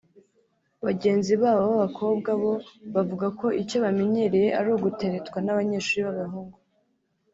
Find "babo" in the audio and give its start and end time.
1.43-1.63